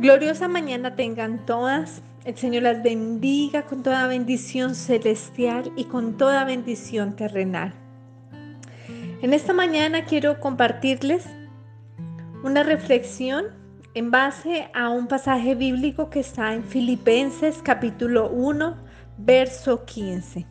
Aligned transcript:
Gloriosa 0.00 0.48
mañana 0.48 0.96
tengan 0.96 1.44
todas. 1.44 2.00
El 2.24 2.34
Señor 2.38 2.62
las 2.62 2.82
bendiga 2.82 3.66
con 3.66 3.82
toda 3.82 4.06
bendición 4.06 4.74
celestial 4.74 5.70
y 5.76 5.84
con 5.84 6.16
toda 6.16 6.44
bendición 6.44 7.16
terrenal. 7.16 7.74
En 9.20 9.34
esta 9.34 9.52
mañana 9.52 10.06
quiero 10.06 10.40
compartirles 10.40 11.26
una 12.42 12.62
reflexión 12.62 13.48
en 13.92 14.10
base 14.10 14.70
a 14.72 14.88
un 14.88 15.06
pasaje 15.06 15.54
bíblico 15.54 16.08
que 16.08 16.20
está 16.20 16.54
en 16.54 16.64
Filipenses 16.64 17.60
capítulo 17.62 18.30
1, 18.30 18.78
verso 19.18 19.84
15. 19.84 20.46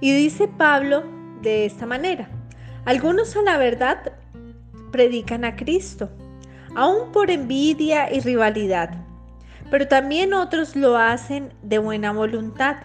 Y 0.00 0.12
dice 0.12 0.46
Pablo 0.46 1.02
de 1.42 1.66
esta 1.66 1.86
manera, 1.86 2.30
algunos 2.84 3.34
a 3.34 3.42
la 3.42 3.58
verdad 3.58 4.12
predican 4.92 5.44
a 5.44 5.56
Cristo 5.56 6.08
aún 6.74 7.12
por 7.12 7.30
envidia 7.30 8.12
y 8.12 8.20
rivalidad, 8.20 8.90
pero 9.70 9.88
también 9.88 10.34
otros 10.34 10.76
lo 10.76 10.96
hacen 10.96 11.52
de 11.62 11.78
buena 11.78 12.12
voluntad. 12.12 12.76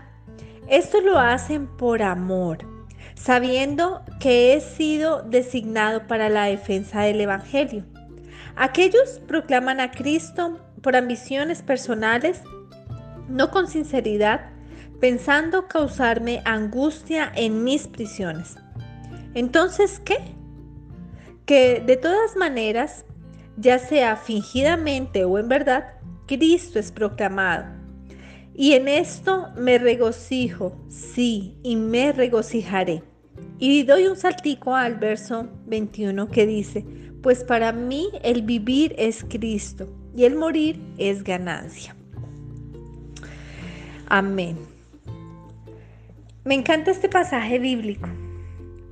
Esto 0.67 1.01
lo 1.01 1.19
hacen 1.19 1.67
por 1.67 2.01
amor, 2.01 2.59
sabiendo 3.15 4.03
que 4.19 4.53
he 4.53 4.61
sido 4.61 5.23
designado 5.23 6.07
para 6.07 6.29
la 6.29 6.45
defensa 6.45 7.01
del 7.01 7.21
Evangelio. 7.21 7.85
Aquellos 8.55 9.19
proclaman 9.27 9.79
a 9.79 9.91
Cristo 9.91 10.59
por 10.81 10.95
ambiciones 10.95 11.61
personales, 11.61 12.41
no 13.27 13.51
con 13.51 13.67
sinceridad, 13.67 14.49
pensando 14.99 15.67
causarme 15.67 16.41
angustia 16.45 17.31
en 17.35 17.63
mis 17.63 17.87
prisiones. 17.87 18.55
Entonces, 19.33 19.99
¿qué? 20.05 20.17
Que 21.45 21.81
de 21.85 21.97
todas 21.97 22.35
maneras 22.35 23.04
ya 23.57 23.79
sea 23.79 24.15
fingidamente 24.15 25.25
o 25.25 25.37
en 25.37 25.47
verdad, 25.47 25.93
Cristo 26.27 26.79
es 26.79 26.91
proclamado. 26.91 27.65
Y 28.53 28.73
en 28.73 28.87
esto 28.87 29.49
me 29.57 29.77
regocijo, 29.77 30.75
sí, 30.87 31.57
y 31.63 31.75
me 31.75 32.13
regocijaré. 32.13 33.03
Y 33.59 33.83
doy 33.83 34.07
un 34.07 34.15
saltico 34.15 34.75
al 34.75 34.95
verso 34.95 35.47
21 35.65 36.29
que 36.29 36.45
dice, 36.45 36.85
pues 37.21 37.43
para 37.43 37.71
mí 37.71 38.09
el 38.23 38.43
vivir 38.43 38.95
es 38.97 39.25
Cristo 39.27 39.87
y 40.15 40.25
el 40.25 40.35
morir 40.35 40.79
es 40.97 41.23
ganancia. 41.23 41.95
Amén. 44.07 44.57
Me 46.43 46.53
encanta 46.53 46.91
este 46.91 47.09
pasaje 47.09 47.59
bíblico. 47.59 48.07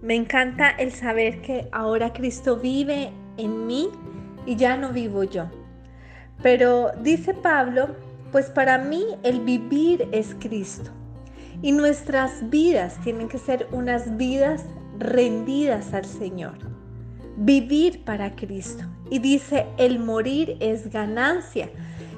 Me 0.02 0.16
encanta 0.16 0.72
el 0.72 0.92
saber 0.92 1.42
que 1.42 1.68
ahora 1.72 2.12
Cristo 2.12 2.58
vive 2.58 3.12
en 3.38 3.68
mí 3.68 3.90
y 4.46 4.56
ya 4.56 4.78
no 4.78 4.92
vivo 4.92 5.24
yo. 5.24 5.46
Pero 6.42 6.92
dice 7.02 7.34
Pablo, 7.34 7.96
pues 8.32 8.48
para 8.48 8.78
mí 8.78 9.06
el 9.24 9.40
vivir 9.42 10.08
es 10.12 10.36
Cristo. 10.40 10.92
Y 11.62 11.72
nuestras 11.72 12.50
vidas 12.50 13.00
tienen 13.04 13.30
que 13.30 13.38
ser 13.38 13.68
unas 13.72 14.18
vidas 14.18 14.66
rendidas 15.00 15.94
al 15.94 16.06
Señor. 16.06 16.58
Vivir 17.38 18.04
para 18.04 18.36
Cristo. 18.36 18.84
Y 19.10 19.20
dice, 19.20 19.68
el 19.78 20.00
morir 20.00 20.58
es 20.60 20.92
ganancia. 20.92 21.70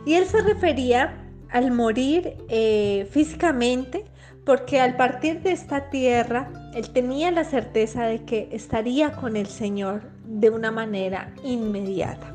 Y 0.06 0.14
él 0.14 0.26
se 0.26 0.42
refería 0.42 1.14
al 1.50 1.72
morir 1.72 2.38
eh, 2.50 3.08
físicamente 3.12 4.06
porque 4.46 4.80
al 4.80 4.96
partir 4.96 5.42
de 5.42 5.52
esta 5.52 5.90
tierra, 5.90 6.52
él 6.76 6.92
tenía 6.92 7.32
la 7.32 7.44
certeza 7.44 8.06
de 8.06 8.24
que 8.26 8.50
estaría 8.52 9.12
con 9.14 9.36
el 9.36 9.48
Señor 9.48 10.15
de 10.28 10.50
una 10.50 10.72
manera 10.72 11.34
inmediata. 11.44 12.34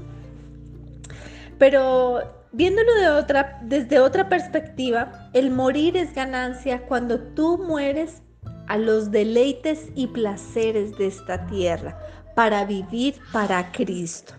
Pero 1.59 2.21
viéndolo 2.53 2.95
de 2.95 3.09
otra, 3.09 3.61
desde 3.63 4.01
otra 4.01 4.29
perspectiva, 4.29 5.31
el 5.33 5.51
morir 5.51 5.97
es 5.97 6.15
ganancia 6.15 6.87
cuando 6.87 7.21
tú 7.21 7.59
mueres 7.59 8.23
a 8.67 8.77
los 8.77 9.11
deleites 9.11 9.89
y 9.95 10.07
placeres 10.07 10.97
de 10.97 11.09
esta 11.09 11.47
tierra 11.47 11.99
para 12.35 12.65
vivir 12.65 13.17
para 13.33 13.73
Cristo. 13.73 14.35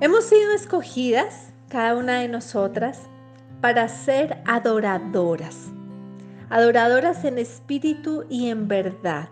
Hemos 0.00 0.24
sido 0.24 0.52
escogidas, 0.52 1.52
cada 1.68 1.94
una 1.94 2.20
de 2.20 2.28
nosotras, 2.28 3.02
para 3.60 3.86
ser 3.88 4.42
adoradoras, 4.44 5.68
adoradoras 6.50 7.24
en 7.24 7.38
espíritu 7.38 8.24
y 8.28 8.48
en 8.48 8.66
verdad. 8.66 9.28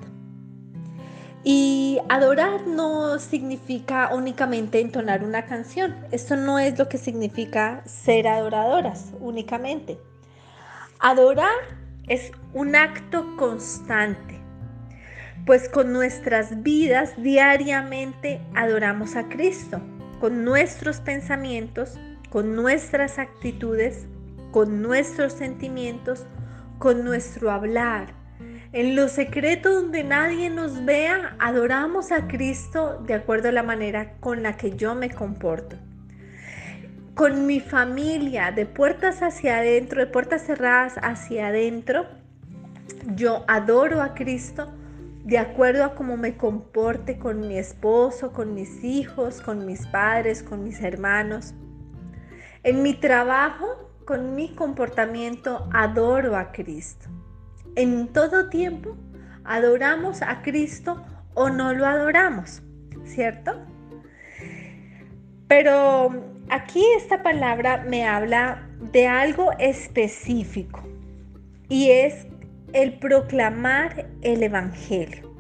Y 1.42 1.98
adorar 2.10 2.66
no 2.66 3.18
significa 3.18 4.10
únicamente 4.12 4.80
entonar 4.80 5.24
una 5.24 5.46
canción. 5.46 5.96
Esto 6.10 6.36
no 6.36 6.58
es 6.58 6.78
lo 6.78 6.88
que 6.88 6.98
significa 6.98 7.82
ser 7.86 8.28
adoradoras 8.28 9.12
únicamente. 9.20 9.98
Adorar 10.98 11.80
es 12.08 12.30
un 12.52 12.76
acto 12.76 13.36
constante, 13.36 14.38
pues 15.46 15.68
con 15.68 15.92
nuestras 15.92 16.62
vidas 16.62 17.14
diariamente 17.16 18.42
adoramos 18.54 19.16
a 19.16 19.28
Cristo, 19.28 19.80
con 20.20 20.44
nuestros 20.44 21.00
pensamientos, 21.00 21.98
con 22.28 22.54
nuestras 22.54 23.18
actitudes, 23.18 24.06
con 24.50 24.82
nuestros 24.82 25.32
sentimientos, 25.32 26.26
con 26.78 27.04
nuestro 27.04 27.50
hablar. 27.50 28.19
En 28.72 28.94
lo 28.94 29.08
secreto 29.08 29.74
donde 29.74 30.04
nadie 30.04 30.48
nos 30.48 30.84
vea, 30.84 31.34
adoramos 31.40 32.12
a 32.12 32.28
Cristo 32.28 33.02
de 33.04 33.14
acuerdo 33.14 33.48
a 33.48 33.52
la 33.52 33.64
manera 33.64 34.12
con 34.20 34.44
la 34.44 34.56
que 34.56 34.76
yo 34.76 34.94
me 34.94 35.10
comporto. 35.10 35.74
Con 37.16 37.46
mi 37.46 37.58
familia, 37.58 38.52
de 38.52 38.66
puertas 38.66 39.22
hacia 39.22 39.58
adentro, 39.58 39.98
de 39.98 40.06
puertas 40.06 40.46
cerradas 40.46 40.94
hacia 41.02 41.48
adentro, 41.48 42.06
yo 43.16 43.44
adoro 43.48 44.02
a 44.02 44.14
Cristo 44.14 44.72
de 45.24 45.38
acuerdo 45.38 45.84
a 45.84 45.96
cómo 45.96 46.16
me 46.16 46.36
comporte 46.36 47.18
con 47.18 47.40
mi 47.40 47.58
esposo, 47.58 48.32
con 48.32 48.54
mis 48.54 48.84
hijos, 48.84 49.40
con 49.40 49.66
mis 49.66 49.84
padres, 49.88 50.44
con 50.44 50.62
mis 50.62 50.80
hermanos. 50.80 51.54
En 52.62 52.84
mi 52.84 52.94
trabajo 52.94 53.90
con 54.04 54.36
mi 54.36 54.54
comportamiento 54.54 55.68
adoro 55.72 56.36
a 56.36 56.52
Cristo. 56.52 57.08
En 57.76 58.08
todo 58.08 58.48
tiempo 58.48 58.96
adoramos 59.44 60.22
a 60.22 60.42
Cristo 60.42 61.04
o 61.34 61.48
no 61.50 61.72
lo 61.72 61.86
adoramos, 61.86 62.62
¿cierto? 63.04 63.52
Pero 65.48 66.34
aquí 66.48 66.84
esta 66.96 67.22
palabra 67.22 67.84
me 67.88 68.06
habla 68.06 68.68
de 68.92 69.06
algo 69.06 69.50
específico 69.58 70.86
y 71.68 71.90
es 71.90 72.26
el 72.72 72.98
proclamar 72.98 74.08
el 74.22 74.42
Evangelio. 74.42 75.34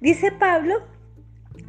Dice 0.00 0.32
Pablo 0.32 0.82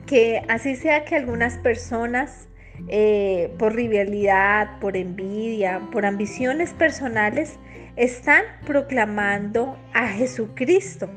que 0.06 0.41
así 0.47 0.75
sea 0.75 1.06
que 1.06 1.16
algunas 1.16 1.57
personas 1.57 2.47
eh, 2.88 3.53
por 3.57 3.75
rivalidad, 3.75 4.80
por 4.80 4.96
envidia, 4.96 5.81
por 5.91 6.06
ambiciones 6.06 6.74
personales, 6.74 7.59
están 7.97 8.44
proclamando 8.66 9.78
a 9.94 10.08
Jesucristo. 10.08 11.09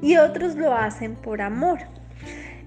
Y 0.00 0.16
otros 0.16 0.54
lo 0.54 0.74
hacen 0.74 1.16
por 1.16 1.42
amor. 1.42 1.80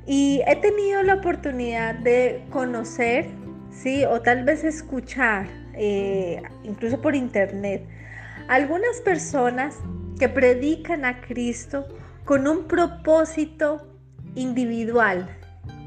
Y 0.05 0.41
he 0.47 0.55
tenido 0.57 1.03
la 1.03 1.15
oportunidad 1.15 1.95
de 1.95 2.45
conocer, 2.49 3.27
sí, 3.71 4.05
o 4.05 4.21
tal 4.21 4.43
vez 4.43 4.63
escuchar, 4.63 5.47
eh, 5.73 6.41
incluso 6.63 7.01
por 7.01 7.15
internet, 7.15 7.85
algunas 8.47 9.01
personas 9.01 9.75
que 10.19 10.29
predican 10.29 11.05
a 11.05 11.21
Cristo 11.21 11.87
con 12.25 12.47
un 12.47 12.67
propósito 12.67 13.87
individual, 14.35 15.29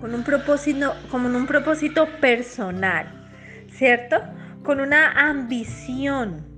con 0.01 0.15
un 0.15 0.23
propósito, 0.23 0.95
como 1.11 1.29
un 1.29 1.47
propósito 1.47 2.07
personal, 2.21 3.31
¿cierto? 3.73 4.17
Con 4.63 4.81
una 4.81 5.13
ambición. 5.13 6.50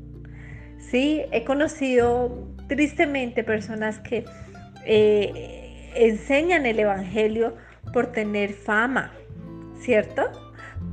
Sí, 0.92 1.22
he 1.32 1.42
conocido 1.42 2.54
tristemente 2.68 3.42
personas 3.44 3.98
que 3.98 4.26
eh, 4.84 5.90
enseñan 5.94 6.66
el 6.66 6.78
Evangelio 6.80 7.56
por 7.94 8.12
tener 8.12 8.52
fama, 8.52 9.10
¿cierto? 9.80 10.30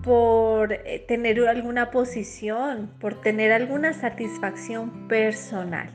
Por 0.01 0.71
eh, 0.71 1.03
tener 1.05 1.45
alguna 1.49 1.91
posición, 1.91 2.93
por 3.01 3.19
tener 3.19 3.51
alguna 3.51 3.91
satisfacción 3.91 5.09
personal. 5.09 5.89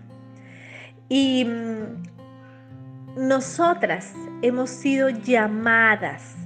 Y 1.08 1.46
mm, 1.46 3.26
nosotras 3.26 4.12
hemos 4.42 4.68
sido 4.68 5.08
llamadas 5.08 6.36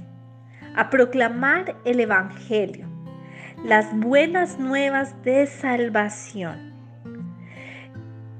a 0.77 0.89
proclamar 0.89 1.75
el 1.83 1.99
Evangelio, 1.99 2.87
las 3.65 3.93
buenas 3.99 4.57
nuevas 4.59 5.21
de 5.23 5.45
salvación. 5.45 6.68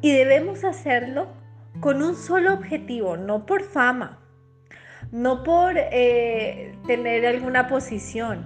Y 0.01 0.13
debemos 0.13 0.63
hacerlo 0.63 1.27
con 1.81 2.01
un 2.01 2.15
solo 2.15 2.53
objetivo, 2.53 3.17
no 3.17 3.45
por 3.45 3.63
fama, 3.63 4.19
no 5.11 5.43
por 5.43 5.73
eh, 5.75 6.75
tener 6.87 7.25
alguna 7.25 7.67
posición, 7.67 8.45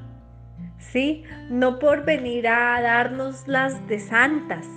¿sí? 0.79 1.23
No 1.49 1.77
por 1.77 2.05
venir 2.05 2.47
a 2.47 2.81
darnos 2.81 3.47
las 3.47 3.87
de 3.87 3.99
santas, 3.99 4.67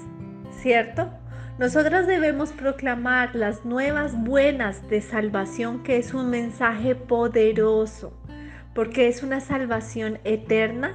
¿cierto? 0.51 1.11
Nosotras 1.59 2.07
debemos 2.07 2.53
proclamar 2.53 3.35
las 3.35 3.65
nuevas 3.65 4.15
buenas 4.23 4.87
de 4.91 5.01
salvación, 5.01 5.83
que 5.83 5.97
es 5.97 6.13
un 6.13 6.29
mensaje 6.29 6.95
poderoso, 6.95 8.13
porque 8.75 9.09
es 9.09 9.23
una 9.23 9.41
salvación 9.41 10.19
eterna. 10.25 10.95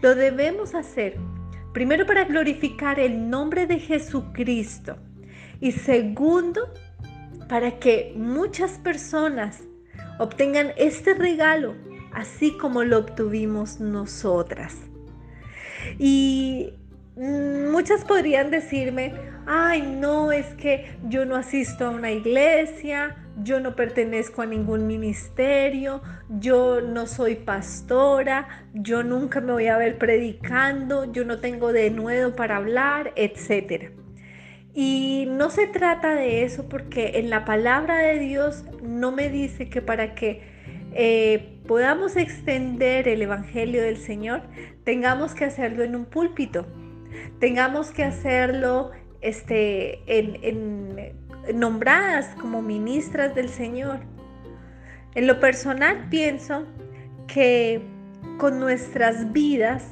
Lo 0.00 0.14
debemos 0.14 0.74
hacer 0.74 1.18
primero 1.74 2.06
para 2.06 2.24
glorificar 2.24 2.98
el 2.98 3.28
nombre 3.28 3.66
de 3.66 3.78
Jesucristo 3.78 4.96
y 5.60 5.72
segundo 5.72 6.72
para 7.48 7.78
que 7.78 8.12
muchas 8.16 8.72
personas 8.78 9.62
obtengan 10.18 10.72
este 10.76 11.14
regalo 11.14 11.74
así 12.12 12.52
como 12.52 12.84
lo 12.84 12.98
obtuvimos 12.98 13.80
nosotras. 13.80 14.76
Y 15.98 16.72
muchas 17.16 18.04
podrían 18.04 18.50
decirme, 18.50 19.14
ay, 19.46 19.82
no, 19.82 20.32
es 20.32 20.46
que 20.56 20.96
yo 21.08 21.24
no 21.24 21.36
asisto 21.36 21.86
a 21.86 21.90
una 21.90 22.10
iglesia, 22.10 23.16
yo 23.42 23.60
no 23.60 23.76
pertenezco 23.76 24.42
a 24.42 24.46
ningún 24.46 24.86
ministerio, 24.86 26.02
yo 26.40 26.80
no 26.80 27.06
soy 27.06 27.36
pastora, 27.36 28.66
yo 28.74 29.02
nunca 29.02 29.40
me 29.40 29.52
voy 29.52 29.68
a 29.68 29.78
ver 29.78 29.98
predicando, 29.98 31.10
yo 31.12 31.24
no 31.24 31.38
tengo 31.40 31.72
de 31.72 31.90
nuevo 31.90 32.34
para 32.34 32.56
hablar, 32.56 33.12
etc. 33.16 33.92
Y 34.80 35.26
no 35.28 35.50
se 35.50 35.66
trata 35.66 36.14
de 36.14 36.44
eso 36.44 36.68
porque 36.68 37.18
en 37.18 37.30
la 37.30 37.44
palabra 37.44 37.96
de 37.96 38.20
Dios 38.20 38.64
no 38.80 39.10
me 39.10 39.28
dice 39.28 39.68
que 39.68 39.82
para 39.82 40.14
que 40.14 40.40
eh, 40.94 41.58
podamos 41.66 42.16
extender 42.16 43.08
el 43.08 43.22
Evangelio 43.22 43.82
del 43.82 43.96
Señor, 43.96 44.42
tengamos 44.84 45.34
que 45.34 45.46
hacerlo 45.46 45.82
en 45.82 45.96
un 45.96 46.04
púlpito, 46.04 46.64
tengamos 47.40 47.90
que 47.90 48.04
hacerlo 48.04 48.92
este, 49.20 49.98
en, 50.06 51.12
nombradas 51.52 52.36
como 52.40 52.62
ministras 52.62 53.34
del 53.34 53.48
Señor. 53.48 53.98
En 55.16 55.26
lo 55.26 55.40
personal 55.40 56.06
pienso 56.08 56.68
que 57.26 57.82
con 58.38 58.60
nuestras 58.60 59.32
vidas, 59.32 59.84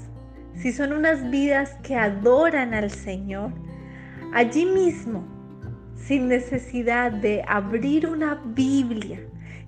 si 0.55 0.73
son 0.73 0.93
unas 0.93 1.29
vidas 1.29 1.77
que 1.83 1.97
adoran 1.97 2.73
al 2.73 2.93
Señor, 2.93 3.51
allí 4.37 4.67
mismo, 4.67 5.25
sin 5.95 6.29
necesidad 6.29 7.11
de 7.11 7.43
abrir 7.49 8.07
una 8.07 8.35
Biblia 8.45 9.19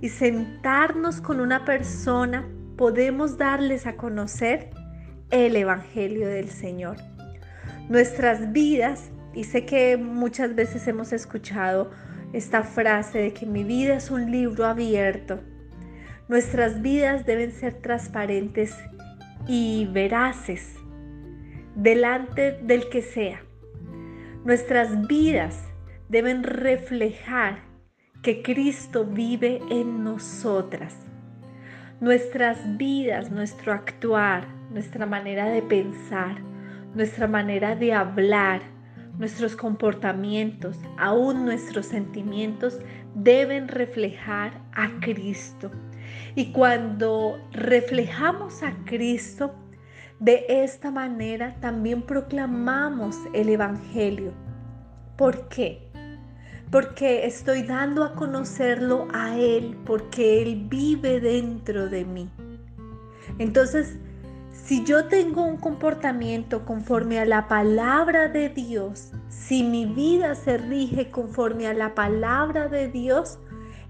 y 0.03 0.11
sentarnos 0.11 1.23
con 1.23 1.41
una 1.41 1.65
persona, 1.65 2.47
podemos 2.77 3.39
darles 3.39 3.87
a 3.87 3.97
conocer 3.97 4.69
el 5.31 5.57
Evangelio 5.57 6.29
del 6.29 6.51
Señor. 6.51 6.99
Nuestras 7.89 8.53
vidas 8.53 9.11
y 9.33 9.45
sé 9.45 9.65
que 9.65 9.97
muchas 9.97 10.55
veces 10.55 10.87
hemos 10.87 11.15
escuchado 11.15 11.91
esta 12.35 12.63
frase 12.63 13.21
de 13.21 13.33
que 13.33 13.47
mi 13.47 13.65
vida 13.65 13.95
es 13.95 14.11
un 14.11 14.31
libro 14.31 14.67
abierto. 14.67 15.41
Nuestras 16.29 16.83
vidas 16.83 17.25
deben 17.25 17.53
ser 17.53 17.81
transparentes 17.81 18.77
y 19.47 19.89
veraces 19.95 20.75
delante 21.75 22.61
del 22.65 22.91
que 22.91 23.01
sea. 23.01 23.48
Nuestras 24.49 25.07
vidas 25.07 25.63
deben 26.09 26.43
reflejar 26.43 27.59
que 28.23 28.41
Cristo 28.43 29.05
vive 29.05 29.61
en 29.69 30.03
nosotras. 30.03 30.97
Nuestras 32.01 32.59
vidas, 32.79 33.31
nuestro 33.31 33.75
actuar, 33.75 34.49
nuestra 34.71 35.05
manera 35.05 35.51
de 35.51 35.61
pensar, 35.61 36.41
nuestra 36.95 37.29
manera 37.29 37.77
de 37.77 37.93
hablar, 37.93 38.63
Nuestros 39.19 39.57
comportamientos, 39.57 40.79
aún 40.97 41.45
nuestros 41.45 41.87
sentimientos, 41.87 42.79
deben 43.17 43.67
reflejar 43.67 44.53
a 44.73 44.89
Cristo. 45.01 45.73
Y 46.37 46.53
cuando 46.53 47.37
reflejamos 47.51 48.63
a 48.63 48.73
Cristo, 48.85 49.53
de 50.21 50.45
esta 50.49 50.91
manera 50.91 51.55
también 51.61 52.03
proclamamos 52.03 53.17
el 53.33 53.51
Evangelio. 53.51 54.33
¿Por 55.17 55.49
qué? 55.49 55.89
Porque 56.71 57.25
estoy 57.25 57.63
dando 57.63 58.03
a 58.03 58.15
conocerlo 58.15 59.07
a 59.15 59.37
Él, 59.39 59.77
porque 59.87 60.43
Él 60.43 60.67
vive 60.69 61.21
dentro 61.21 61.89
de 61.89 62.05
mí. 62.05 62.29
Entonces, 63.39 63.97
si 64.51 64.85
yo 64.85 65.07
tengo 65.07 65.45
un 65.45 65.57
comportamiento 65.57 66.65
conforme 66.65 67.21
a 67.21 67.25
la 67.25 67.47
palabra 67.47 68.29
de 68.29 68.49
Dios, 68.49 69.13
si 69.29 69.63
mi 69.63 69.87
vida 69.87 70.35
se 70.35 70.59
rige 70.59 71.11
conforme 71.11 71.69
a 71.69 71.75
la 71.75 71.95
palabra 71.95 72.69
de 72.69 72.89
Dios, 72.89 73.39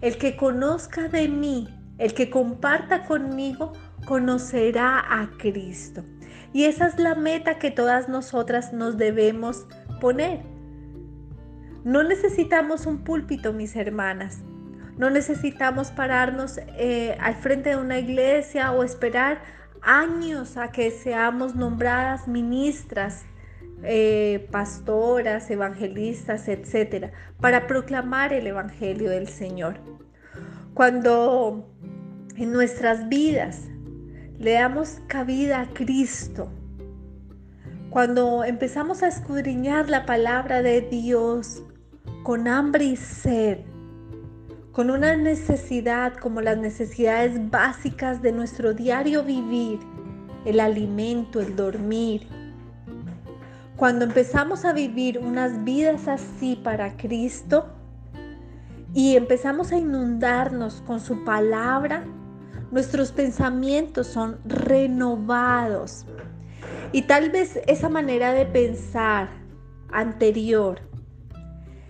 el 0.03 0.19
que 0.19 0.37
conozca 0.37 1.09
de 1.09 1.27
mí, 1.27 1.69
el 1.97 2.15
que 2.15 2.31
comparta 2.31 3.05
conmigo, 3.07 3.73
conocerá 4.07 5.03
a 5.21 5.31
Cristo. 5.39 6.05
Y 6.53 6.65
esa 6.65 6.87
es 6.87 6.99
la 6.99 7.15
meta 7.15 7.59
que 7.59 7.71
todas 7.71 8.09
nosotras 8.09 8.73
nos 8.73 8.97
debemos 8.97 9.67
poner. 10.01 10.41
No 11.85 12.03
necesitamos 12.03 12.87
un 12.87 13.05
púlpito, 13.05 13.53
mis 13.53 13.77
hermanas. 13.77 14.39
No 14.97 15.11
necesitamos 15.11 15.91
pararnos 15.91 16.59
eh, 16.77 17.17
al 17.21 17.35
frente 17.37 17.71
de 17.71 17.77
una 17.77 17.99
iglesia 17.99 18.73
o 18.73 18.83
esperar 18.83 19.41
años 19.83 20.57
a 20.57 20.73
que 20.73 20.91
seamos 20.91 21.55
nombradas 21.55 22.27
ministras, 22.27 23.25
eh, 23.85 24.49
pastoras, 24.51 25.51
evangelistas, 25.51 26.49
etcétera, 26.49 27.13
para 27.41 27.69
proclamar 27.69 28.33
el 28.33 28.49
Evangelio 28.49 29.09
del 29.11 29.29
Señor. 29.29 29.77
Cuando 30.75 31.73
en 32.37 32.53
nuestras 32.53 33.09
vidas 33.09 33.68
le 34.39 34.53
damos 34.53 35.01
cabida 35.09 35.63
a 35.63 35.67
Cristo, 35.67 36.49
cuando 37.91 38.45
empezamos 38.45 39.03
a 39.03 39.09
escudriñar 39.09 39.89
la 39.89 40.07
palabra 40.07 40.63
de 40.63 40.83
Dios 40.83 41.63
con 42.23 42.47
hambre 42.47 42.85
y 42.85 42.97
sed, 42.97 43.59
con 44.71 44.91
una 44.91 45.17
necesidad 45.17 46.15
como 46.15 46.41
las 46.41 46.57
necesidades 46.57 47.51
básicas 47.51 48.23
de 48.23 48.31
nuestro 48.31 48.75
diario 48.75 49.25
vivir, 49.25 49.81
el 50.45 50.61
alimento, 50.61 51.41
el 51.41 51.57
dormir. 51.57 52.29
Cuando 53.77 54.05
empezamos 54.05 54.65
a 54.65 54.73
vivir 54.73 55.19
unas 55.19 55.65
vidas 55.65 56.07
así 56.07 56.61
para 56.63 56.97
Cristo 56.97 57.67
y 58.95 59.17
empezamos 59.17 59.73
a 59.73 59.79
inundarnos 59.79 60.81
con 60.87 61.01
su 61.01 61.25
palabra, 61.25 62.05
nuestros 62.71 63.13
pensamientos 63.13 64.07
son 64.07 64.39
renovados. 64.45 66.07
Y 66.93 67.03
tal 67.03 67.31
vez 67.31 67.61
esa 67.67 67.89
manera 67.89 68.33
de 68.33 68.47
pensar 68.47 69.29
anterior, 69.91 70.81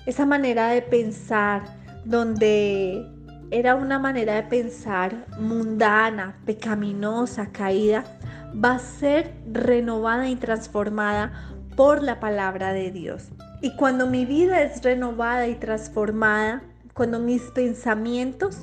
esa 0.07 0.27
manera 0.27 0.69
de 0.69 0.83
pensar 0.83 1.63
donde 2.05 3.07
era 3.51 3.75
una 3.75 3.99
manera 3.99 4.35
de 4.35 4.43
pensar 4.45 5.27
mundana, 5.39 6.39
pecaminosa, 6.45 7.51
caída, 7.51 8.05
va 8.53 8.73
a 8.73 8.79
ser 8.79 9.35
renovada 9.51 10.29
y 10.29 10.37
transformada 10.37 11.33
por 11.77 12.03
la 12.03 12.21
palabra 12.21 12.73
de 12.73 12.91
Dios. 12.91 13.29
Y 13.63 13.75
cuando 13.77 14.07
mi 14.07 14.25
vida 14.27 14.63
es 14.63 14.83
renovada 14.83 15.49
y 15.49 15.55
transformada, 15.55 16.63
cuando 16.95 17.19
mis 17.19 17.43
pensamientos 17.53 18.59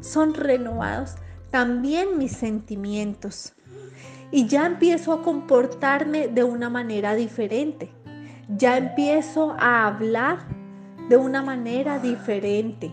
son 0.00 0.34
renovados, 0.34 1.16
también 1.50 2.18
mis 2.18 2.32
sentimientos. 2.32 3.54
Y 4.30 4.46
ya 4.46 4.66
empiezo 4.66 5.12
a 5.12 5.22
comportarme 5.22 6.28
de 6.28 6.44
una 6.44 6.70
manera 6.70 7.14
diferente. 7.14 7.90
Ya 8.56 8.76
empiezo 8.76 9.54
a 9.58 9.86
hablar 9.86 10.38
de 11.08 11.16
una 11.16 11.42
manera 11.42 11.98
diferente. 11.98 12.92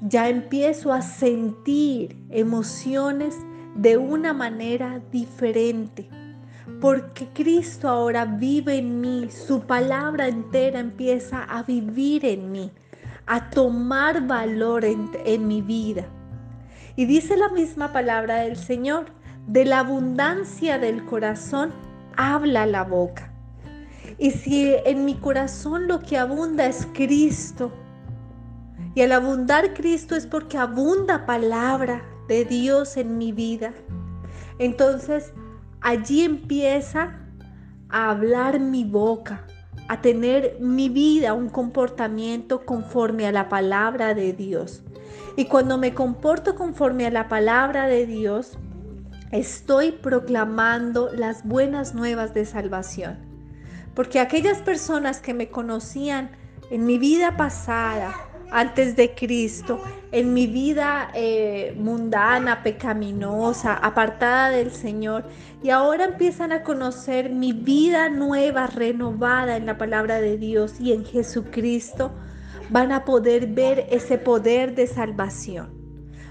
Ya 0.00 0.28
empiezo 0.28 0.92
a 0.92 1.02
sentir 1.02 2.16
emociones 2.30 3.36
de 3.74 3.96
una 3.96 4.32
manera 4.32 5.00
diferente. 5.10 6.08
Porque 6.80 7.28
Cristo 7.34 7.88
ahora 7.88 8.24
vive 8.24 8.76
en 8.76 9.00
mí, 9.00 9.28
su 9.30 9.60
palabra 9.60 10.28
entera 10.28 10.80
empieza 10.80 11.44
a 11.44 11.62
vivir 11.62 12.24
en 12.24 12.50
mí, 12.50 12.72
a 13.26 13.50
tomar 13.50 14.26
valor 14.26 14.84
en, 14.84 15.46
mi 15.46 15.60
vida. 15.60 16.06
Y 16.96 17.06
dice 17.06 17.36
la 17.36 17.48
misma 17.48 17.92
palabra 17.92 18.36
del 18.36 18.56
Señor, 18.56 19.06
de 19.46 19.64
la 19.64 19.80
abundancia 19.80 20.78
del 20.78 21.04
corazón 21.04 21.72
habla 22.16 22.66
la 22.66 22.84
boca. 22.84 23.32
Y 24.18 24.30
si 24.30 24.74
en 24.84 25.04
mi 25.04 25.14
corazón 25.14 25.88
lo 25.88 26.00
que 26.00 26.16
abunda 26.16 26.66
es 26.66 26.86
Cristo, 26.94 27.72
y 28.94 29.02
al 29.02 29.10
abundar 29.10 29.74
Cristo 29.74 30.14
es 30.14 30.26
porque 30.26 30.56
abunda 30.56 31.26
palabra 31.26 32.04
de 32.28 32.44
Dios 32.44 32.96
en 32.96 33.18
mi 33.18 33.32
vida, 33.32 33.72
entonces 34.60 35.32
allí 35.80 36.22
empieza 36.22 37.18
a 37.88 38.10
hablar 38.10 38.60
mi 38.60 38.84
boca, 38.84 39.44
a 39.88 40.00
tener 40.00 40.56
mi 40.60 40.88
vida, 40.88 41.34
un 41.34 41.48
comportamiento 41.48 42.64
conforme 42.64 43.26
a 43.26 43.32
la 43.32 43.48
palabra 43.48 44.14
de 44.14 44.32
Dios. 44.32 44.82
Y 45.36 45.46
cuando 45.46 45.78
me 45.78 45.94
comporto 45.94 46.54
conforme 46.54 47.06
a 47.06 47.10
la 47.10 47.28
palabra 47.28 47.86
de 47.86 48.06
Dios, 48.06 48.58
estoy 49.30 49.92
proclamando 49.92 51.10
las 51.12 51.44
buenas 51.44 51.94
nuevas 51.94 52.34
de 52.34 52.46
salvación. 52.46 53.18
Porque 53.94 54.20
aquellas 54.20 54.58
personas 54.58 55.20
que 55.20 55.34
me 55.34 55.48
conocían 55.48 56.30
en 56.70 56.86
mi 56.86 56.98
vida 56.98 57.36
pasada, 57.36 58.14
antes 58.54 58.94
de 58.94 59.16
Cristo, 59.16 59.82
en 60.12 60.32
mi 60.32 60.46
vida 60.46 61.10
eh, 61.12 61.74
mundana, 61.76 62.62
pecaminosa, 62.62 63.74
apartada 63.74 64.50
del 64.50 64.70
Señor, 64.70 65.24
y 65.60 65.70
ahora 65.70 66.04
empiezan 66.04 66.52
a 66.52 66.62
conocer 66.62 67.30
mi 67.30 67.52
vida 67.52 68.08
nueva, 68.10 68.68
renovada 68.68 69.56
en 69.56 69.66
la 69.66 69.76
palabra 69.76 70.20
de 70.20 70.38
Dios 70.38 70.80
y 70.80 70.92
en 70.92 71.04
Jesucristo, 71.04 72.12
van 72.70 72.92
a 72.92 73.04
poder 73.04 73.48
ver 73.48 73.88
ese 73.90 74.18
poder 74.18 74.76
de 74.76 74.86
salvación. 74.86 75.74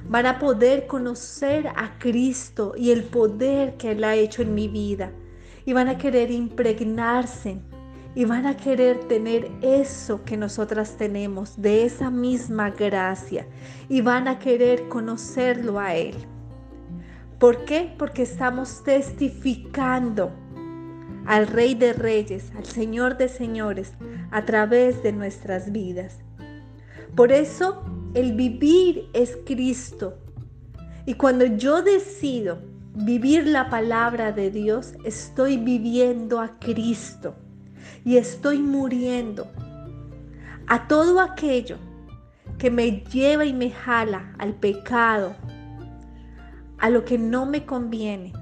Van 0.07 0.25
a 0.25 0.39
poder 0.39 0.87
conocer 0.87 1.67
a 1.67 1.99
Cristo 1.99 2.73
y 2.77 2.91
el 2.91 3.03
poder 3.03 3.75
que 3.75 3.91
Él 3.91 4.03
ha 4.05 4.15
hecho 4.15 4.43
en 4.43 4.55
mi 4.55 4.69
vida. 4.69 5.11
Y 5.65 5.73
van 5.73 5.89
a 5.89 5.97
querer 5.97 6.31
impregnarse 6.31 7.59
y 8.15 8.25
van 8.25 8.45
a 8.45 8.55
querer 8.55 8.99
tener 9.07 9.49
eso 9.61 10.23
que 10.23 10.37
nosotras 10.37 10.97
tenemos, 10.97 11.59
de 11.61 11.85
esa 11.85 12.11
misma 12.11 12.69
gracia, 12.69 13.47
y 13.89 14.01
van 14.01 14.27
a 14.27 14.39
querer 14.39 14.87
conocerlo 14.87 15.79
a 15.79 15.95
Él. 15.95 16.15
¿Por 17.39 17.65
qué? 17.65 17.93
Porque 17.97 18.21
estamos 18.21 18.83
testificando 18.83 20.31
al 21.25 21.47
Rey 21.47 21.73
de 21.73 21.93
Reyes, 21.93 22.51
al 22.55 22.65
Señor 22.65 23.17
de 23.17 23.29
Señores, 23.29 23.93
a 24.31 24.45
través 24.45 25.01
de 25.03 25.11
nuestras 25.11 25.71
vidas. 25.71 26.19
Por 27.15 27.31
eso 27.31 27.83
el 28.13 28.33
vivir 28.33 29.09
es 29.13 29.37
Cristo. 29.45 30.17
Y 31.05 31.15
cuando 31.15 31.45
yo 31.45 31.81
decido 31.81 32.59
vivir 32.95 33.47
la 33.47 33.69
palabra 33.69 34.31
de 34.31 34.51
Dios, 34.51 34.93
estoy 35.03 35.57
viviendo 35.57 36.39
a 36.39 36.59
Cristo 36.59 37.35
y 38.03 38.17
estoy 38.17 38.59
muriendo 38.59 39.47
a 40.67 40.87
todo 40.87 41.19
aquello 41.19 41.77
que 42.57 42.71
me 42.71 43.01
lleva 43.01 43.45
y 43.45 43.53
me 43.53 43.71
jala 43.71 44.33
al 44.37 44.53
pecado, 44.53 45.35
a 46.79 46.89
lo 46.89 47.05
que 47.05 47.17
no 47.17 47.45
me 47.45 47.65
conviene. 47.65 48.33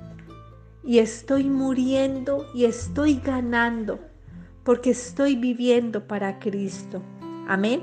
Y 0.84 1.00
estoy 1.00 1.44
muriendo 1.44 2.48
y 2.56 2.66
estoy 2.66 3.16
ganando 3.24 4.00
porque 4.64 4.92
estoy 4.92 5.36
viviendo 5.36 6.08
para 6.08 6.40
Cristo. 6.40 7.02
Amén. 7.48 7.82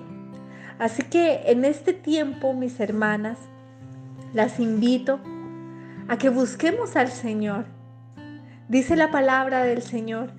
Así 0.78 1.02
que 1.02 1.42
en 1.46 1.64
este 1.64 1.92
tiempo, 1.92 2.54
mis 2.54 2.78
hermanas, 2.80 3.38
las 4.32 4.60
invito 4.60 5.20
a 6.08 6.18
que 6.18 6.28
busquemos 6.28 6.96
al 6.96 7.08
Señor. 7.08 7.66
Dice 8.68 8.96
la 8.96 9.10
palabra 9.10 9.64
del 9.64 9.82
Señor 9.82 10.32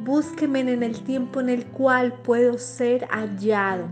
Búsqueme 0.00 0.60
en 0.60 0.82
el 0.82 1.02
tiempo 1.02 1.40
en 1.40 1.48
el 1.48 1.66
cual 1.66 2.12
puedo 2.22 2.58
ser 2.58 3.06
hallado. 3.10 3.88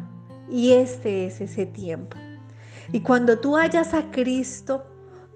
Y 0.49 0.73
este 0.73 1.27
es 1.27 1.41
ese 1.41 1.67
tiempo. 1.67 2.17
Y 2.93 3.01
cuando 3.01 3.39
tú 3.39 3.57
hallas 3.57 3.95
a 3.95 4.11
Cristo, 4.11 4.87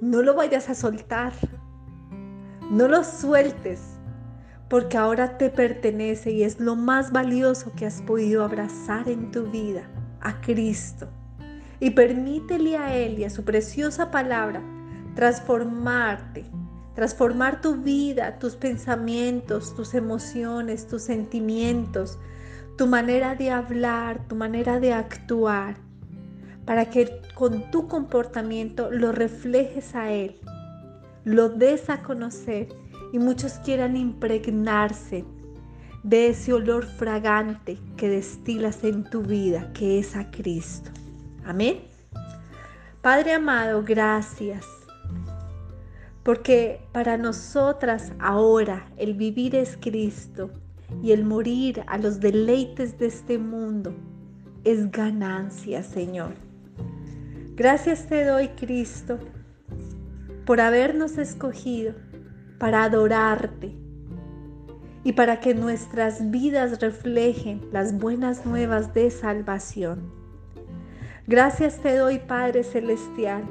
no 0.00 0.23
lo 0.23 0.35
vayas 0.35 0.69
a 0.69 0.75
soltar. 0.75 1.33
No 2.71 2.87
lo 2.87 3.03
sueltes, 3.03 3.81
porque 4.69 4.97
ahora 4.97 5.37
te 5.37 5.50
pertenece 5.50 6.31
y 6.31 6.45
es 6.45 6.61
lo 6.61 6.77
más 6.77 7.11
valioso 7.11 7.73
que 7.75 7.87
has 7.87 8.00
podido 8.03 8.45
abrazar 8.45 9.09
en 9.09 9.33
tu 9.33 9.50
vida, 9.50 9.83
a 10.21 10.41
Cristo. 10.41 11.09
Y 11.81 11.91
permítele 11.91 12.77
a 12.77 12.95
Él 12.95 13.19
y 13.19 13.25
a 13.25 13.31
su 13.31 13.45
preciosa 13.45 14.12
palabra 14.12 14.62
transformarte 15.17 16.45
transformar 17.00 17.62
tu 17.62 17.76
vida, 17.76 18.38
tus 18.38 18.57
pensamientos, 18.57 19.75
tus 19.75 19.95
emociones, 19.95 20.87
tus 20.87 21.00
sentimientos, 21.00 22.19
tu 22.76 22.87
manera 22.87 23.35
de 23.35 23.50
hablar, 23.50 24.28
tu 24.28 24.37
manera 24.37 24.78
de 24.80 24.92
actuar, 24.92 25.76
para 26.66 26.90
que 26.90 27.23
con 27.35 27.71
tu 27.71 27.88
comportamiento 27.88 28.90
lo 28.90 29.12
reflejes 29.12 29.95
a 29.95 30.11
Él, 30.11 30.38
lo 31.25 31.49
des 31.49 31.88
a 31.88 32.02
conocer 32.02 32.69
y 33.14 33.19
muchos 33.19 33.54
quieran 33.64 33.97
impregnarse 33.97 35.25
de 36.02 36.28
ese 36.28 36.52
olor 36.52 36.85
fragante 36.85 37.78
que 37.97 38.11
destilas 38.11 38.85
en 38.85 39.04
tu 39.04 39.23
vida, 39.23 39.73
que 39.73 40.00
es 40.00 40.16
a 40.16 40.30
Cristo. 40.30 40.90
Amén. 41.47 41.80
Padre 43.00 43.33
amado, 43.33 43.83
gracias 43.83 44.80
porque 46.23 46.81
para 46.93 47.17
nosotras 47.17 48.12
ahora 48.19 48.87
el 48.97 49.15
vivir 49.15 49.55
es 49.55 49.79
Cristo 49.81 50.50
y 51.03 51.12
el 51.12 51.25
morir 51.25 51.83
a 51.87 51.99
los 51.99 52.21
deleites 52.21 52.99
de 52.99 53.07
este 53.07 53.39
mundo 53.39 53.95
es 54.65 54.91
ganancia, 54.91 55.83
Señor. 55.83 56.35
Gracias 57.55 58.07
te 58.07 58.25
doy, 58.25 58.49
Cristo, 58.49 59.19
por 60.45 60.61
habernos 60.61 61.19
escogido 61.19 61.95
para 62.59 62.85
adorarte 62.85 63.75
y 65.05 65.12
para 65.12 65.41
que 65.41 65.55
nuestras 65.55 66.31
vidas 66.31 66.81
reflejen 66.81 67.62
las 67.73 67.97
buenas 67.99 68.45
nuevas 68.45 68.93
de 68.93 69.11
salvación. 69.11 70.12
Gracias 71.27 71.81
te 71.81 71.97
doy, 71.97 72.19
Padre 72.19 72.65
Celestial, 72.65 73.45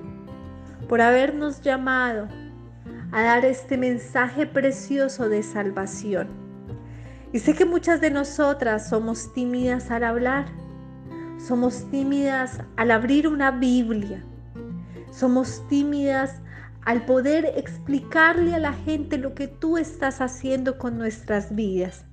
por 0.87 1.01
habernos 1.01 1.61
llamado 1.61 2.27
a 3.11 3.21
dar 3.21 3.45
este 3.45 3.77
mensaje 3.77 4.45
precioso 4.45 5.29
de 5.29 5.43
salvación. 5.43 6.27
Y 7.31 7.39
sé 7.39 7.53
que 7.53 7.65
muchas 7.65 8.01
de 8.01 8.11
nosotras 8.11 8.89
somos 8.89 9.33
tímidas 9.33 9.91
al 9.91 10.03
hablar, 10.03 10.47
somos 11.37 11.89
tímidas 11.89 12.59
al 12.75 12.91
abrir 12.91 13.27
una 13.27 13.51
Biblia, 13.51 14.23
somos 15.11 15.67
tímidas 15.67 16.41
al 16.85 17.05
poder 17.05 17.53
explicarle 17.55 18.55
a 18.55 18.59
la 18.59 18.73
gente 18.73 19.17
lo 19.17 19.35
que 19.35 19.47
tú 19.47 19.77
estás 19.77 20.21
haciendo 20.21 20.77
con 20.77 20.97
nuestras 20.97 21.55
vidas. 21.55 22.05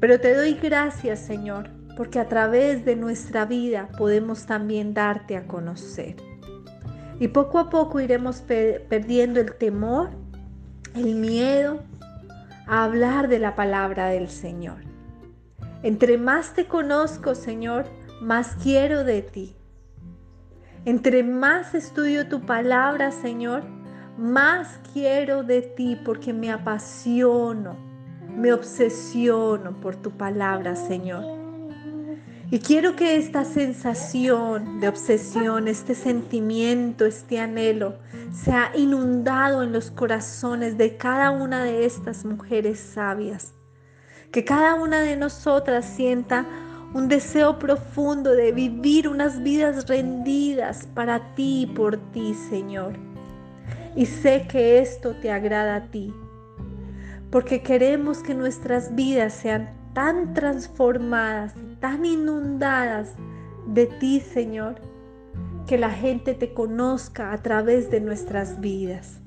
Pero 0.00 0.18
te 0.18 0.34
doy 0.34 0.54
gracias, 0.54 1.20
Señor, 1.20 1.70
porque 1.96 2.18
a 2.18 2.28
través 2.28 2.84
de 2.84 2.96
nuestra 2.96 3.44
vida 3.44 3.88
podemos 3.98 4.46
también 4.46 4.94
darte 4.94 5.36
a 5.36 5.46
conocer. 5.46 6.16
Y 7.22 7.28
poco 7.28 7.60
a 7.60 7.70
poco 7.70 8.00
iremos 8.00 8.40
perdiendo 8.40 9.38
el 9.38 9.54
temor, 9.54 10.10
el 10.96 11.14
miedo 11.14 11.84
a 12.66 12.82
hablar 12.82 13.28
de 13.28 13.38
la 13.38 13.54
palabra 13.54 14.08
del 14.08 14.28
Señor. 14.28 14.78
Entre 15.84 16.18
más 16.18 16.52
te 16.54 16.66
conozco, 16.66 17.36
Señor, 17.36 17.84
más 18.20 18.56
quiero 18.60 19.04
de 19.04 19.22
ti. 19.22 19.54
Entre 20.84 21.22
más 21.22 21.76
estudio 21.76 22.26
tu 22.26 22.40
palabra, 22.40 23.12
Señor, 23.12 23.62
más 24.18 24.80
quiero 24.92 25.44
de 25.44 25.62
ti 25.62 25.96
porque 26.04 26.32
me 26.32 26.50
apasiono, 26.50 27.76
me 28.36 28.52
obsesiono 28.52 29.78
por 29.80 29.94
tu 29.94 30.10
palabra, 30.10 30.74
Señor. 30.74 31.41
Y 32.52 32.58
quiero 32.58 32.96
que 32.96 33.16
esta 33.16 33.46
sensación 33.46 34.78
de 34.78 34.88
obsesión, 34.88 35.68
este 35.68 35.94
sentimiento, 35.94 37.06
este 37.06 37.40
anhelo, 37.40 37.94
sea 38.30 38.70
inundado 38.76 39.62
en 39.62 39.72
los 39.72 39.90
corazones 39.90 40.76
de 40.76 40.98
cada 40.98 41.30
una 41.30 41.64
de 41.64 41.86
estas 41.86 42.26
mujeres 42.26 42.78
sabias. 42.78 43.54
Que 44.32 44.44
cada 44.44 44.74
una 44.74 45.00
de 45.00 45.16
nosotras 45.16 45.86
sienta 45.86 46.44
un 46.92 47.08
deseo 47.08 47.58
profundo 47.58 48.32
de 48.32 48.52
vivir 48.52 49.08
unas 49.08 49.42
vidas 49.42 49.88
rendidas 49.88 50.86
para 50.94 51.34
ti 51.34 51.62
y 51.62 51.66
por 51.68 51.96
ti, 52.12 52.34
Señor. 52.34 52.92
Y 53.96 54.04
sé 54.04 54.46
que 54.46 54.78
esto 54.78 55.16
te 55.22 55.30
agrada 55.30 55.76
a 55.76 55.90
ti, 55.90 56.12
porque 57.30 57.62
queremos 57.62 58.18
que 58.18 58.34
nuestras 58.34 58.94
vidas 58.94 59.32
sean 59.32 59.81
tan 59.92 60.34
transformadas 60.34 61.54
tan 61.82 62.06
inundadas 62.06 63.14
de 63.66 63.86
ti, 63.86 64.20
Señor, 64.20 64.76
que 65.66 65.76
la 65.76 65.90
gente 65.90 66.34
te 66.34 66.54
conozca 66.54 67.32
a 67.32 67.42
través 67.42 67.90
de 67.90 68.00
nuestras 68.00 68.60
vidas. 68.60 69.20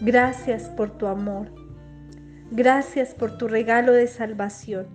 Gracias 0.00 0.68
por 0.68 0.90
tu 0.90 1.08
amor. 1.08 1.48
Gracias 2.52 3.14
por 3.14 3.36
tu 3.36 3.48
regalo 3.48 3.92
de 3.92 4.06
salvación. 4.06 4.86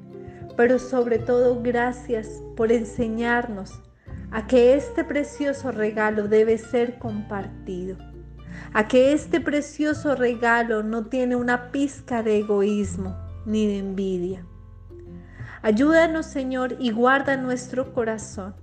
Pero 0.56 0.80
sobre 0.80 1.20
todo 1.20 1.62
gracias 1.62 2.42
por 2.56 2.72
enseñarnos 2.72 3.82
a 4.32 4.48
que 4.48 4.76
este 4.76 5.04
precioso 5.04 5.72
regalo 5.72 6.30
debe 6.30 6.58
ser 6.58 6.98
compartido. 7.00 7.98
a 8.74 8.88
que 8.88 9.12
este 9.12 9.42
precioso 9.42 10.16
regalo 10.16 10.84
no 10.84 11.08
tiene 11.08 11.36
una 11.36 11.72
pizca 11.72 12.24
de 12.24 12.38
egoísmo 12.38 13.16
ni 13.46 13.68
de 13.68 13.78
envidia. 13.80 14.46
Ayúdanos, 15.62 16.26
Señor, 16.26 16.76
y 16.80 16.92
guarda 16.92 17.38
nuestro 17.38 17.94
corazón 17.94 18.56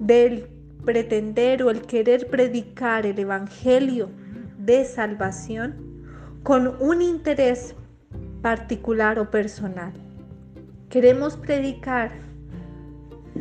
del 0.00 0.48
pretender 0.84 1.62
o 1.62 1.70
el 1.70 1.82
querer 1.82 2.28
predicar 2.28 3.06
el 3.06 3.18
Evangelio 3.18 4.10
de 4.58 4.84
salvación 4.84 5.74
con 6.42 6.76
un 6.80 7.02
interés 7.02 7.74
particular 8.42 9.18
o 9.18 9.30
personal. 9.30 9.92
Queremos 10.88 11.36
predicar, 11.36 12.12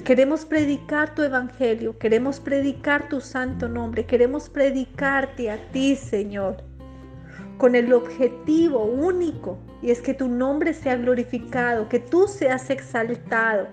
queremos 0.03 0.45
predicar 0.45 1.13
tu 1.13 1.21
Evangelio, 1.21 1.97
queremos 1.97 2.39
predicar 2.39 3.09
tu 3.09 3.21
santo 3.21 3.67
nombre, 3.67 4.05
queremos 4.05 4.49
predicarte 4.49 5.51
a 5.51 5.57
ti, 5.71 5.95
Señor, 5.95 6.63
con 7.63 7.75
el 7.75 7.93
objetivo 7.93 8.83
único, 8.83 9.57
y 9.81 9.89
es 9.89 10.01
que 10.01 10.13
tu 10.13 10.27
nombre 10.27 10.73
sea 10.73 10.97
glorificado, 10.97 11.87
que 11.87 11.97
tú 11.97 12.27
seas 12.27 12.69
exaltado 12.69 13.69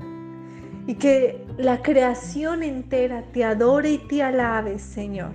y 0.86 0.94
que 0.94 1.44
la 1.58 1.82
creación 1.82 2.62
entera 2.62 3.24
te 3.32 3.42
adore 3.42 3.90
y 3.90 3.98
te 3.98 4.22
alabe, 4.22 4.78
Señor. 4.78 5.32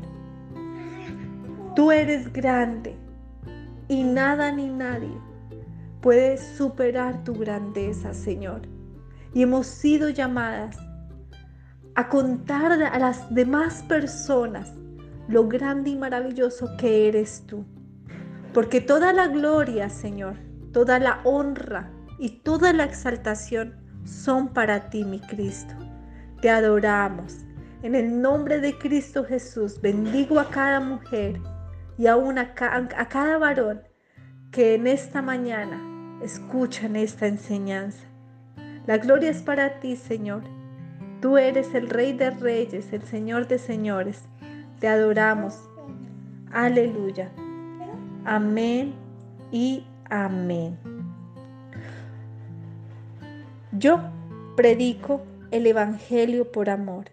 Tú 1.76 1.92
eres 1.92 2.32
grande 2.32 2.96
y 3.90 4.04
nada 4.04 4.54
ni 4.54 4.70
nadie 4.70 5.18
puede 6.00 6.38
superar 6.38 7.26
tu 7.26 7.34
grandeza, 7.34 8.14
Señor. 8.14 8.62
Y 9.34 9.42
hemos 9.42 9.68
sido 9.68 10.08
llamadas 10.08 10.78
a 11.96 12.08
contar 12.08 12.72
a 12.72 13.00
las 13.00 13.36
demás 13.36 13.84
personas 13.84 14.72
lo 15.28 15.46
grande 15.46 15.90
y 15.90 15.98
maravilloso 15.98 16.70
que 16.78 17.10
eres 17.10 17.44
tú. 17.46 17.66
Porque 18.56 18.80
toda 18.80 19.12
la 19.12 19.28
gloria, 19.28 19.90
Señor, 19.90 20.38
toda 20.72 20.98
la 20.98 21.20
honra 21.26 21.92
y 22.18 22.40
toda 22.40 22.72
la 22.72 22.86
exaltación 22.86 23.76
son 24.06 24.54
para 24.54 24.90
ti, 24.90 25.04
mi 25.04 25.20
Cristo. 25.20 25.74
Te 26.40 26.50
adoramos. 26.50 27.40
En 27.84 27.96
el 27.96 28.22
nombre 28.22 28.62
de 28.62 28.78
Cristo 28.78 29.26
Jesús, 29.26 29.82
bendigo 29.82 30.40
a 30.40 30.50
cada 30.50 30.80
mujer 30.80 31.42
y 31.98 32.08
aún 32.08 32.38
a, 32.38 32.54
a 32.56 33.10
cada 33.10 33.38
varón 33.40 33.82
que 34.54 34.76
en 34.76 34.88
esta 34.88 35.22
mañana 35.22 35.78
escuchan 36.24 36.96
esta 36.96 37.28
enseñanza. 37.28 38.08
La 38.88 39.00
gloria 39.00 39.32
es 39.32 39.42
para 39.42 39.82
ti, 39.82 39.98
Señor. 39.98 40.44
Tú 41.22 41.38
eres 41.38 41.76
el 41.76 41.90
Rey 41.90 42.14
de 42.14 42.30
Reyes, 42.30 42.94
el 42.94 43.04
Señor 43.04 43.50
de 43.50 43.60
Señores. 43.60 44.24
Te 44.80 44.88
adoramos. 44.88 45.60
Aleluya. 46.54 47.30
Amén 48.26 48.96
y 49.52 49.86
amén. 50.10 50.80
Yo 53.72 54.00
predico 54.56 55.22
el 55.52 55.68
Evangelio 55.68 56.52
por 56.52 56.72
amor, 56.72 57.06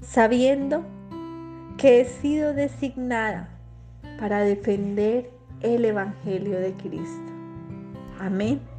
sabiendo 0.00 0.86
que 1.76 2.00
he 2.00 2.04
sido 2.06 2.54
designada 2.54 3.50
para 4.18 4.40
defender 4.40 5.30
el 5.60 5.84
Evangelio 5.84 6.58
de 6.58 6.72
Cristo. 6.74 7.32
Amén. 8.18 8.71